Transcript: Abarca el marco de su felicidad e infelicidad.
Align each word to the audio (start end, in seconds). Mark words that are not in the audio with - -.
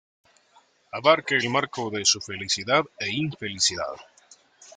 Abarca 0.99 1.35
el 1.35 1.47
marco 1.51 1.91
de 1.91 2.03
su 2.05 2.19
felicidad 2.21 2.81
e 2.97 3.11
infelicidad. 3.11 3.93